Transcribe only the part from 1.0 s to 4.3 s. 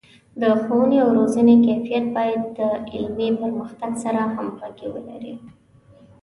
او روزنې کیفیت باید د علمي پرمختګ سره